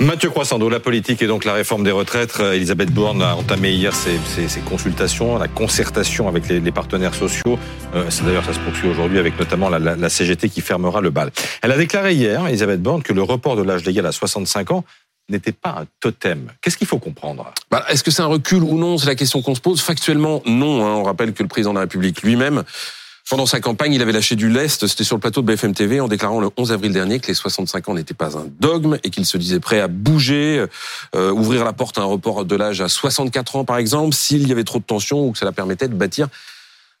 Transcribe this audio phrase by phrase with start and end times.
[0.00, 2.38] Mathieu Croissando, la politique et donc la réforme des retraites.
[2.40, 4.18] Euh, Elisabeth Borne a entamé hier ses,
[4.68, 7.58] consultations, la concertation avec les, partenaires sociaux.
[7.94, 11.30] Euh, d'ailleurs, ça se poursuit aujourd'hui avec notamment la, CGT qui fermera le bal.
[11.62, 14.84] Elle a déclaré hier, Elisabeth Borne, que le report de l'âge légal à 65 ans
[15.28, 16.52] n'était pas un totem.
[16.62, 17.52] Qu'est-ce qu'il faut comprendre?
[17.70, 18.98] Bah, Est-ce que c'est un recul ou non?
[18.98, 19.80] C'est la question qu'on se pose.
[19.80, 20.86] Factuellement, non.
[20.86, 20.94] Hein.
[20.94, 22.64] On rappelle que le président de la République lui-même
[23.28, 26.00] pendant sa campagne, il avait lâché du lest, c'était sur le plateau de BFM TV,
[26.00, 29.10] en déclarant le 11 avril dernier que les 65 ans n'étaient pas un dogme et
[29.10, 30.64] qu'il se disait prêt à bouger,
[31.14, 34.48] euh, ouvrir la porte à un report de l'âge à 64 ans par exemple, s'il
[34.48, 36.28] y avait trop de tensions ou que cela permettait de bâtir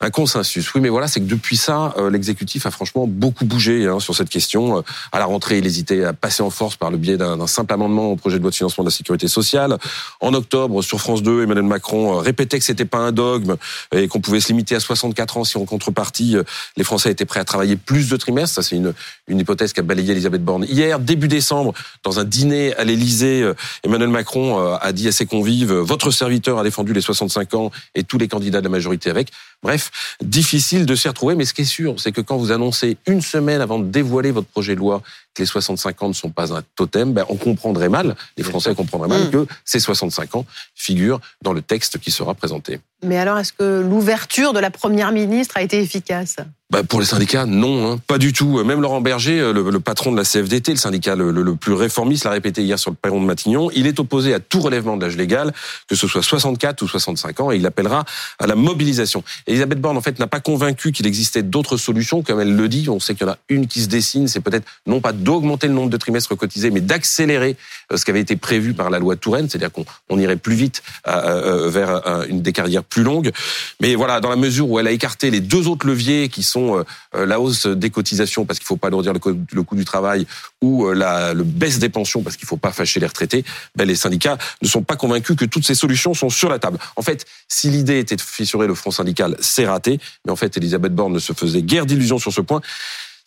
[0.00, 0.72] un consensus.
[0.74, 4.14] Oui, mais voilà, c'est que depuis ça, euh, l'exécutif a franchement beaucoup bougé hein, sur
[4.14, 4.78] cette question.
[4.78, 7.72] Euh, à la rentrée, il hésitait à passer en force par le biais d'un simple
[7.72, 9.76] amendement au projet de loi de financement de la sécurité sociale.
[10.20, 13.56] En octobre, sur France 2, Emmanuel Macron euh, répétait que c'était pas un dogme
[13.92, 16.36] et qu'on pouvait se limiter à 64 ans si en contrepartie
[16.76, 18.54] les Français étaient prêts à travailler plus de trimestres.
[18.54, 18.94] Ça, c'est une,
[19.26, 21.74] une hypothèse qu'a balayé Elisabeth Borne hier, début décembre,
[22.04, 23.50] dans un dîner à l'Élysée.
[23.82, 28.04] Emmanuel Macron a dit à ses convives "Votre serviteur a défendu les 65 ans et
[28.04, 29.30] tous les candidats de la majorité avec."
[29.62, 29.87] Bref,
[30.22, 33.20] difficile de s'y retrouver, mais ce qui est sûr, c'est que quand vous annoncez une
[33.20, 35.02] semaine avant de dévoiler votre projet de loi
[35.34, 38.74] que les 65 ans ne sont pas un totem, ben on comprendrait mal, les Français
[38.74, 39.30] comprendraient mal mm.
[39.30, 42.80] que ces 65 ans figurent dans le texte qui sera présenté.
[43.04, 46.36] Mais alors, est-ce que l'ouverture de la Première ministre a été efficace?
[46.70, 48.62] Bah pour les syndicats, non, hein, pas du tout.
[48.62, 52.30] Même Laurent Berger, euh, le, patron de la CFDT, le syndicat le, plus réformiste, l'a
[52.30, 55.16] répété hier sur le perron de Matignon, il est opposé à tout relèvement de l'âge
[55.16, 55.54] légal,
[55.88, 58.04] que ce soit 64 ou 65 ans, et il appellera
[58.38, 59.24] à la mobilisation.
[59.46, 62.90] Elisabeth Borne, en fait, n'a pas convaincu qu'il existait d'autres solutions, comme elle le dit.
[62.90, 65.68] On sait qu'il y en a une qui se dessine, c'est peut-être non pas d'augmenter
[65.68, 67.56] le nombre de trimestres cotisés, mais d'accélérer
[67.92, 70.82] euh, ce qui avait été prévu par la loi Touraine, c'est-à-dire qu'on irait plus vite
[71.06, 73.32] euh, vers une des carrières plus longues.
[73.80, 76.57] Mais voilà, dans la mesure où elle a écarté les deux autres leviers qui sont
[76.58, 79.84] euh, euh, la hausse des cotisations parce qu'il ne faut pas alourdir le, coût du
[79.84, 80.26] travail
[80.62, 83.44] ou euh, la le baisse des pensions parce qu'il ne faut pas fâcher les retraités,
[83.76, 86.78] ben les syndicats ne sont pas convaincus que toutes ces solutions sont sur la table.
[86.96, 90.00] En fait, si l'idée était de fissurer le front syndical, c'est raté.
[90.24, 92.60] Mais en fait, Elisabeth Borne ne se faisait guère d'illusions sur ce point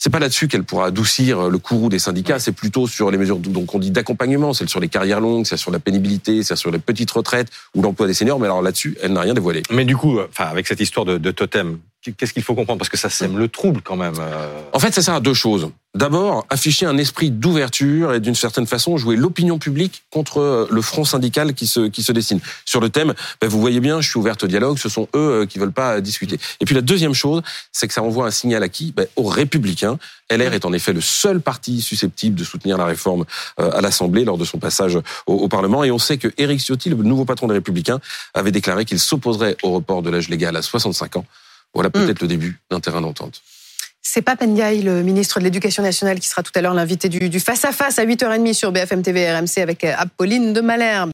[0.04, 3.38] c'est pas là-dessus qu'elle pourra adoucir le courroux des syndicats, c'est plutôt sur les mesures
[3.38, 6.72] donc on dit d'accompagnement, c'est sur les carrières longues, c'est sur la pénibilité, c'est sur
[6.72, 9.62] les petites retraites ou l'emploi des seniors, mais alors là-dessus, elle n'a rien dévoilé.
[9.70, 11.78] Mais du coup, enfin avec cette histoire de, de totem,
[12.18, 12.80] Qu'est-ce qu'il faut comprendre?
[12.80, 14.16] Parce que ça sème le trouble quand même.
[14.20, 14.62] Euh.
[14.74, 15.70] En fait, ça sert à deux choses.
[15.94, 20.82] D'abord, afficher un esprit d'ouverture et d'une certaine façon jouer l'opinion publique contre euh, le
[20.82, 22.40] front syndical qui se, qui se dessine.
[22.66, 25.42] Sur le thème, ben vous voyez bien, je suis ouverte au dialogue, ce sont eux
[25.42, 26.40] euh, qui veulent pas discuter.
[26.60, 29.26] Et puis la deuxième chose, c'est que ça envoie un signal à qui ben, Aux
[29.26, 30.00] républicains.
[30.32, 33.26] LR est en effet le seul parti susceptible de soutenir la réforme
[33.58, 35.84] à l'Assemblée lors de son passage au, au, Parlement.
[35.84, 38.00] Et on sait que Éric Ciotti, le nouveau patron des Républicains,
[38.34, 41.26] avait déclaré qu'il s'opposerait au report de l'âge légal à 65 ans.
[41.74, 41.94] Voilà hmm.
[41.94, 43.42] peut-être le début d'un terrain d'entente.
[44.04, 47.40] C'est pas Pendiaï, le ministre de l'Éducation nationale, qui sera tout à l'heure l'invité du
[47.40, 51.10] face-à-face -à, -face à 8h30 sur BFM TV RMC avec Apolline de Malherbe.